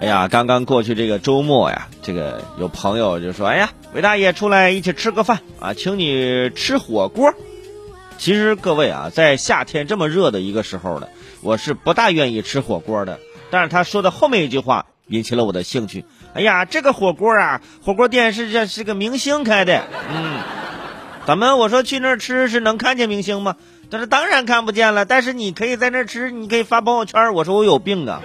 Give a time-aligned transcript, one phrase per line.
[0.00, 7.32] 哎呀，刚刚过去这个周末呀，这个有朋友就说：“哎呀，韦大爷出来一起吃个饭啊，请你吃火锅。”
[8.18, 11.06] 其实各位啊，在夏天这么热的一个时候呢，
[11.42, 13.20] 我是不大愿意吃火锅的。
[13.48, 16.04] 但是他说的后面一句话引起了我的兴趣。
[16.34, 20.40] 哎呀，这个火锅啊，火锅店是这是个明星开的，嗯，
[21.24, 23.54] 咱们我说去那儿吃是能看见明星吗？
[23.88, 27.32] 他说当然看不见了，但是你可以在那儿吃，你可以发朋友圈。
[27.34, 28.20] 我说我有病啊，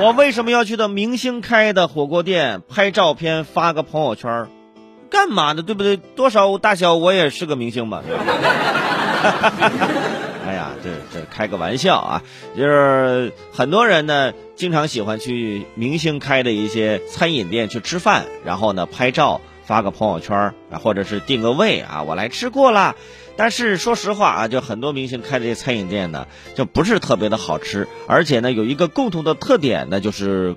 [0.00, 4.46] 我为什么要去到明星开的火锅店拍照片发个朋友圈？
[5.10, 5.62] 干嘛呢？
[5.62, 5.96] 对不对？
[5.96, 8.02] 多少大小我也是个明星吧。
[10.46, 12.22] 哎呀，这这开个玩笑啊，
[12.56, 22.94] 就是很多人呢经常喜欢去明星开的一些餐饮店去吃饭，然后呢拍照发个朋友圈啊，或者是定个位啊，我来吃过了。
[23.38, 30.56] 但是说实话啊，就很多明星开的这餐饮店呢，就不是特别的好吃，而且呢有一个共同的特点呢，就是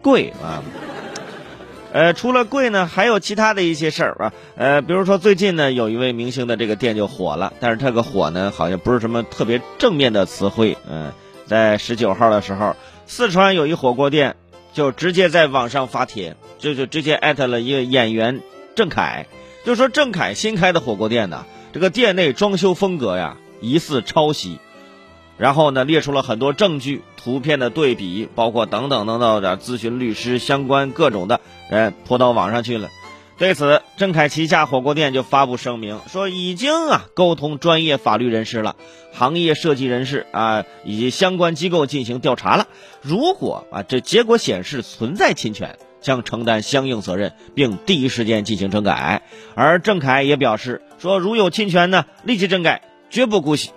[0.00, 0.62] 贵啊。
[1.92, 4.32] 呃，除了贵呢，还有其他的一些事儿啊。
[4.56, 10.78] 呃，比如说最近呢，有一位明星的这个店就火了，但是这个火呢，好像不是什么特别正面的词汇。
[10.88, 11.10] 嗯，
[11.46, 14.36] 在十九号的时候，四川有一火锅店
[14.72, 18.40] 就直接在网上发帖，就就直接艾特了一个演员
[18.76, 19.26] 郑恺，
[19.64, 24.58] 就说郑恺新开的火锅店呢，这个店内装修风格呀疑似抄袭。
[25.38, 32.90] 然后呢，列出了很多证据、图片的对比，包括等等等等的，咨询律师相关各种的，呃，泼到网上去了。
[33.38, 38.76] 对此，郑恺旗下火锅店就发布声明说，已经啊沟通专业法律人士了，
[39.14, 42.68] 行业设计人士啊以及相关机构进行调查了。
[43.00, 49.22] 如果啊这结果显示存在侵权，将承担相应责任，并第一时间进行整改。
[49.54, 53.70] 而郑恺也表示说，如有侵权呢，立即整改，绝不姑息。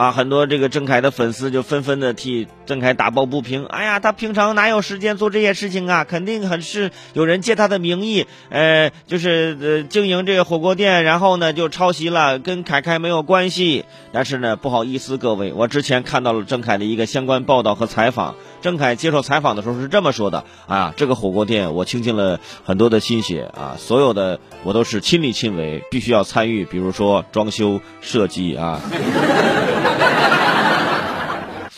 [0.00, 3.66] 啊，很多这个郑恺的粉丝就纷纷的替郑恺打抱不平。
[3.66, 6.04] 哎呀，他平常哪有时间做这些事情啊？
[6.04, 13.84] 肯定很是有人借他的名义，呃，就是呃经营这个火锅店，然后呢就抄袭了，跟凯凯没有关系。
[14.10, 18.36] 但是呢，不好意思各位，我之前看到了郑恺的一个相关报道和采访。
[18.62, 28.80] 郑恺接受采访的时候是这么说的：啊，这个火锅店我倾尽了很多的心血啊，所有的我都是亲力亲为，必须要参与，比如说装修设计啊。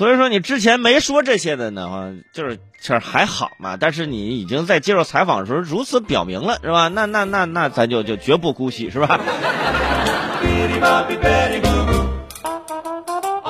[0.03, 3.77] 所以说你之前没说这些的呢，就是这还好嘛。
[3.79, 6.89] 但是你已经在接受采访的时候如此表明了，是吧？
[6.89, 9.21] 那那那那咱就就绝不姑息，是吧？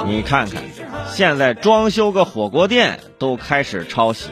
[0.05, 0.63] 你看看，
[1.11, 4.29] 现在装修个火锅店都开始抄袭，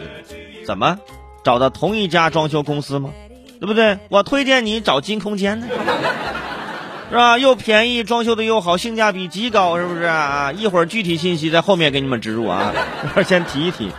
[0.67, 0.99] 怎么
[1.43, 3.15] 找到同一家装修公司吗？
[3.61, 3.99] 对不对？
[4.11, 5.69] 我推荐你找金空间呢。
[7.11, 7.39] 是吧？
[7.39, 10.53] 又便宜，装修的又好，性价比极高，是不是啊？
[10.53, 12.73] 一会儿具体信息在后面给你们植入啊，
[13.05, 13.91] 一会先提一提。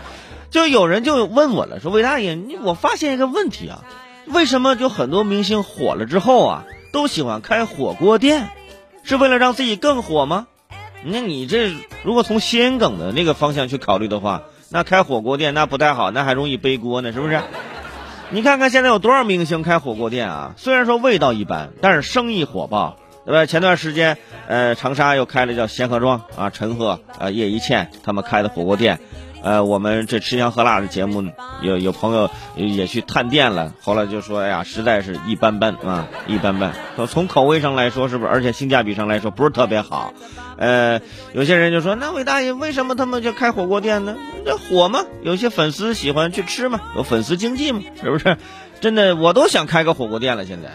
[0.50, 3.84] 就有人就问我了，说魏大爷，你我发现一个问题啊，
[4.28, 6.64] 为什么就很多明星火了之后啊，
[6.94, 8.50] 都喜欢开火锅店，
[9.04, 10.48] 是为了让自己更火吗？
[11.04, 11.74] 那你这
[12.04, 17.42] 如果从心梗的那个方向去考虑的话，那开火锅店那不太好，那还容易背锅呢，是不是？
[18.34, 20.54] 你看看现在有多少明星开火锅店啊？
[20.56, 22.98] 虽然说味道一般，但是生意火爆。
[23.26, 23.46] 对吧？
[23.46, 24.18] 前段时间，
[24.48, 29.00] 呃，长沙又开了叫仙鹤庄啊，陈赫啊，叶一茜他们开的火锅店，
[29.44, 31.24] 呃，我们这吃香喝辣的节目
[31.62, 36.74] 有有朋友也去探店了，后来就说，哎呀，实在是一般般啊，一般般。
[36.96, 38.32] 从从口味上来说，是不是？
[38.32, 40.14] 而且性价比上来说，不是特别好。
[40.58, 41.00] 呃，
[41.34, 44.16] 有些人就说，那伟大爷为什么他们就开火锅店呢？
[44.46, 48.38] 这火嘛，有些粉丝喜欢去吃嘛，有粉丝经济嘛，是不是？
[48.80, 50.70] 真的，我都想开个火锅店了，现在。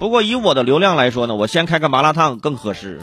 [0.00, 2.98] 不过以我的流量来说呢，我先开个麻辣烫更合适。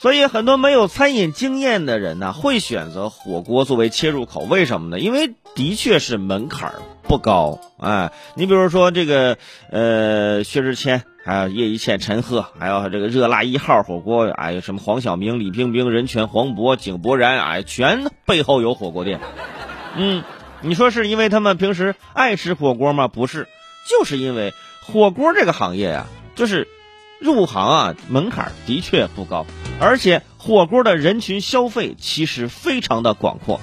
[0.00, 4.40] 所以很多没有餐饮经验的人呢，会选择火锅作为切入口。
[4.40, 4.98] 为什么呢？
[4.98, 6.72] 因为的确是门槛
[7.02, 7.58] 不高。
[7.78, 9.36] 哎，你比如说这个
[9.70, 19.20] 呃薛之谦，还有叶一茜、陈赫，还有这个热辣一号火锅，哎有什么黄晓明、李冰冰、任泉、黄渤、井柏然，哎，全背后有火锅店。
[19.96, 20.24] 嗯，
[20.62, 23.08] 你说是因为他们平时爱吃火锅吗？
[23.08, 23.48] 不是，
[23.86, 24.54] 就是因为。
[24.90, 26.66] 火锅这个行业呀，就是
[27.20, 29.44] 入行啊门槛的确不高，
[29.78, 33.60] 而且火锅的人群消费其实非常的广阔。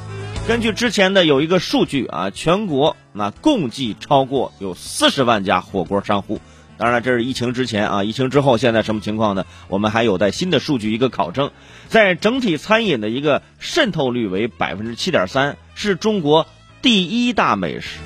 [0.48, 6.39] 根据之前的有一个数据啊，全国那共计超过有四十万家火锅商户。
[6.77, 9.48] 当然了，这是疫情之前啊，疫情之后现在什么情况呢？
[9.68, 11.50] 我们还有待新的数据一个考证。
[11.88, 16.45] 在整体餐饮的一个渗透率为百分之七点三，是中国
[16.83, 17.98] 第一大美食，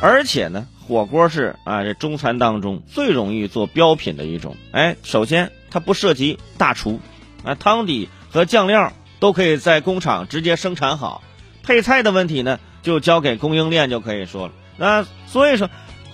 [0.00, 0.66] 而且呢。
[0.88, 4.56] 火锅是啊，这中餐当中最容易做标品的一种。
[4.72, 6.98] 哎，首先它不涉及大厨，
[7.44, 8.90] 啊，汤底和酱料
[9.20, 11.22] 都可以在工厂直接生产好，
[11.62, 14.52] 配菜的问题呢，就交给供应链就可以说了。
[14.78, 15.68] 那所以说，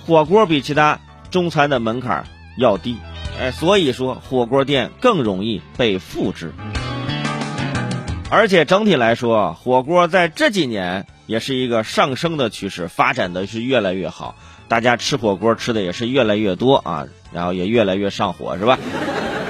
[0.04, 0.98] 火锅比其他
[1.30, 2.24] 中餐的门槛
[2.58, 2.96] 要低，
[3.40, 6.52] 哎，所以说火锅店更容易被复制。
[8.34, 14.34] 而且整体来说，火锅在这几年也是一个上升的趋势，发展的是越来越好，
[14.66, 18.76] 大家吃火锅吃的也是越来越多啊，然后也越来越上火，是吧？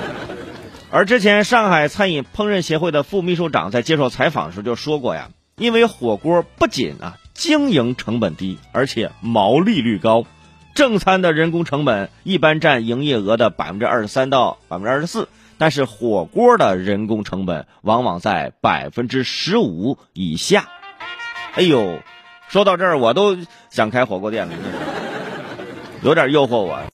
[0.93, 10.27] 而之前上海餐饮烹饪协会的副秘书长在接受采访时就说过呀，因为火锅不仅啊经营成本低，而且毛利率高，
[10.75, 15.27] 正餐的人工成本一般占营业额的百分之二十三到百分之二十四。
[15.59, 20.69] 但是火锅的人工成本往往在百分之十五以下。
[21.55, 22.01] 哎呦，
[22.49, 23.37] 说到这儿我都
[23.71, 24.55] 想开火锅店了，
[26.03, 26.79] 有点诱惑我。